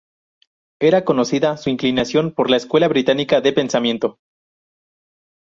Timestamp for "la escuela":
2.49-2.87